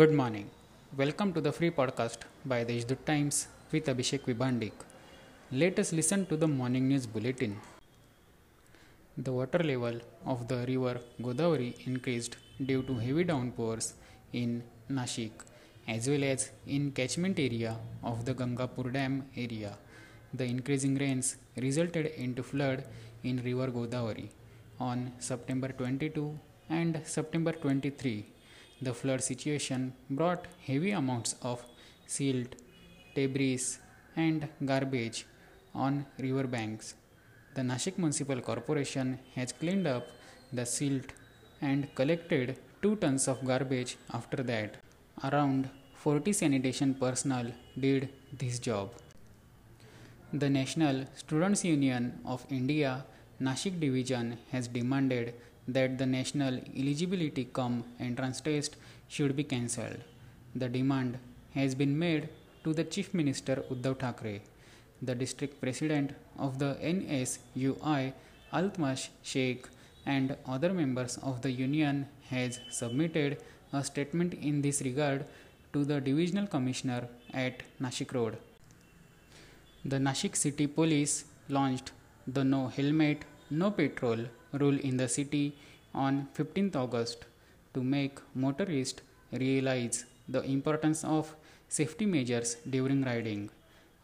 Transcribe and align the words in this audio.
Good 0.00 0.12
morning. 0.18 0.48
Welcome 0.96 1.34
to 1.34 1.40
the 1.46 1.52
free 1.52 1.70
podcast 1.70 2.20
by 2.46 2.64
the 2.64 2.72
Deshdoot 2.76 3.04
Times 3.04 3.48
with 3.70 3.88
Abhishek 3.92 4.22
Vibhandik. 4.28 4.72
Let 5.50 5.78
us 5.82 5.92
listen 5.92 6.24
to 6.30 6.36
the 6.42 6.48
morning 6.48 6.88
news 6.88 7.04
bulletin. 7.14 7.60
The 9.18 9.32
water 9.38 9.58
level 9.58 10.00
of 10.24 10.48
the 10.48 10.60
river 10.70 10.94
Godavari 11.20 11.70
increased 11.86 12.38
due 12.70 12.82
to 12.84 12.94
heavy 13.04 13.24
downpours 13.24 13.92
in 14.32 14.62
Nashik 14.90 15.32
as 15.86 16.08
well 16.08 16.24
as 16.24 16.50
in 16.66 16.92
catchment 16.92 17.38
area 17.38 17.76
of 18.02 18.24
the 18.24 18.32
Gangapur 18.32 18.90
Dam 18.94 19.26
area. 19.36 19.76
The 20.32 20.44
increasing 20.44 20.94
rains 20.94 21.36
resulted 21.56 22.06
into 22.06 22.42
flood 22.42 22.84
in 23.24 23.42
river 23.50 23.68
Godavari 23.70 24.28
on 24.80 25.12
September 25.18 25.68
22 25.68 26.38
and 26.70 27.02
September 27.04 27.52
23 27.52 28.31
the 28.86 28.94
flood 29.00 29.22
situation 29.22 29.92
brought 30.10 30.46
heavy 30.66 30.90
amounts 30.90 31.36
of 31.50 31.64
silt, 32.06 32.54
debris, 33.14 33.60
and 34.16 34.48
garbage 34.64 35.26
on 35.74 36.04
river 36.18 36.46
banks. 36.54 36.94
The 37.54 37.62
Nashik 37.62 37.96
Municipal 37.98 38.40
Corporation 38.40 39.18
has 39.36 39.52
cleaned 39.52 39.86
up 39.86 40.06
the 40.52 40.66
silt 40.66 41.12
and 41.60 41.94
collected 41.94 42.58
2 42.82 42.96
tons 42.96 43.28
of 43.28 43.44
garbage 43.44 43.96
after 44.12 44.42
that. 44.42 44.76
Around 45.28 45.70
40 45.94 46.32
sanitation 46.32 46.94
personnel 46.94 47.52
did 47.78 48.08
this 48.36 48.58
job. 48.58 48.90
The 50.32 50.50
National 50.50 51.04
Students 51.14 51.64
Union 51.64 52.18
of 52.24 52.44
India 52.50 53.04
Nashik 53.40 53.78
Division 53.78 54.38
has 54.50 54.66
demanded 54.66 55.34
that 55.72 55.98
the 55.98 56.06
national 56.06 56.54
eligibility 56.76 57.44
cum 57.44 57.84
entrance 57.98 58.40
test 58.40 58.76
should 59.08 59.34
be 59.36 59.44
cancelled. 59.44 60.02
The 60.54 60.68
demand 60.68 61.18
has 61.54 61.74
been 61.74 61.98
made 61.98 62.28
to 62.64 62.72
the 62.72 62.84
Chief 62.84 63.12
Minister 63.14 63.56
Uddhav 63.70 63.98
Thackeray. 63.98 64.42
The 65.00 65.14
district 65.14 65.60
president 65.60 66.12
of 66.38 66.58
the 66.58 66.76
NSUI, 66.82 68.12
Altamash 68.52 69.08
Sheikh, 69.22 69.66
and 70.06 70.36
other 70.46 70.72
members 70.72 71.18
of 71.18 71.42
the 71.42 71.50
union 71.50 72.06
has 72.28 72.60
submitted 72.70 73.38
a 73.72 73.82
statement 73.84 74.34
in 74.34 74.62
this 74.62 74.82
regard 74.82 75.24
to 75.72 75.84
the 75.84 76.00
divisional 76.00 76.46
commissioner 76.46 77.08
at 77.32 77.62
Nashik 77.80 78.12
Road. 78.12 78.36
The 79.84 79.96
Nashik 79.98 80.36
City 80.36 80.66
Police 80.66 81.24
launched 81.48 81.92
the 82.26 82.44
No 82.44 82.68
Helmet, 82.68 83.24
No 83.60 83.70
Petrol 83.70 84.20
rule 84.60 84.78
in 84.88 84.96
the 84.96 85.06
city 85.14 85.54
on 86.02 86.26
15th 86.36 86.74
August 86.74 87.26
to 87.74 87.82
make 87.82 88.18
motorists 88.34 89.02
realize 89.30 90.06
the 90.26 90.42
importance 90.54 91.04
of 91.04 91.34
safety 91.68 92.06
measures 92.06 92.56
during 92.74 93.02
riding. 93.10 93.50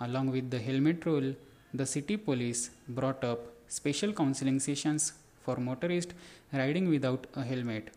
Along 0.00 0.32
with 0.32 0.50
the 0.50 0.58
helmet 0.58 1.06
rule, 1.06 1.32
the 1.72 1.86
city 1.86 2.16
police 2.16 2.70
brought 2.88 3.22
up 3.22 3.40
special 3.68 4.12
counseling 4.12 4.58
sessions 4.58 5.12
for 5.44 5.56
motorists 5.58 6.14
riding 6.52 6.88
without 6.88 7.28
a 7.36 7.44
helmet. 7.44 7.90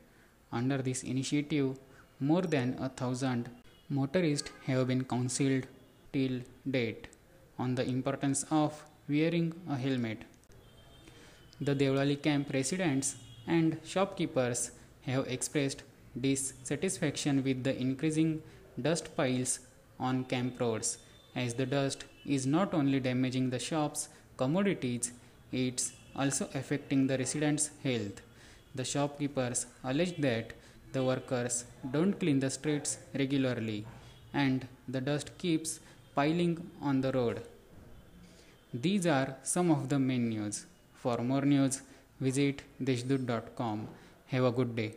Under 0.52 0.80
this 0.84 1.02
initiative, 1.02 1.80
more 2.20 2.44
than 2.44 2.78
a 2.80 2.90
thousand 2.90 3.50
motorists 3.90 4.52
have 4.68 4.86
been 4.88 5.04
counseled 5.04 5.66
till 6.14 6.42
date 6.70 7.08
on 7.58 7.74
the 7.74 7.86
importance 7.98 8.46
of 8.52 8.84
wearing 9.08 9.52
a 9.68 9.76
helmet. 9.76 10.20
The 11.62 11.76
Devlali 11.76 12.22
camp 12.22 12.54
residents 12.54 13.16
and 13.46 13.78
shopkeepers 13.84 14.72
have 15.02 15.28
expressed 15.28 15.84
dissatisfaction 16.20 17.44
with 17.44 17.64
the 17.66 17.78
increasing 17.78 18.42
dust 18.82 19.16
piles 19.18 19.60
on 20.00 20.24
camp 20.24 20.62
roads 20.62 20.98
as 21.36 21.54
the 21.56 21.66
dust 21.66 22.06
is 22.26 22.46
not 22.48 22.74
only 22.74 23.02
damaging 23.02 23.50
the 23.50 23.60
shops 23.60 24.08
commodities 24.38 25.12
it's 25.52 25.92
also 26.16 26.50
affecting 26.54 27.08
the 27.08 27.18
residents 27.18 27.72
health. 27.84 28.22
The 28.74 28.86
shopkeepers 28.86 29.66
allege 29.84 30.16
that 30.22 30.54
the 30.94 31.04
workers 31.04 31.66
don't 31.92 32.20
clean 32.20 32.40
the 32.40 32.50
streets 32.50 32.98
regularly 33.14 33.86
and 34.34 34.66
the 34.88 35.02
dust 35.02 35.38
keeps 35.38 35.80
piling 36.16 36.70
on 36.82 37.02
the 37.02 37.12
road. 37.12 37.42
These 38.74 39.06
are 39.08 39.36
some 39.44 39.72
of 39.72 39.90
the 39.90 40.00
main 40.00 40.30
news 40.30 40.66
for 41.02 41.18
more 41.30 41.46
news 41.54 41.82
visit 42.28 42.64
deshdoot.com 42.88 43.88
have 44.34 44.46
a 44.52 44.52
good 44.60 44.76
day 44.80 44.92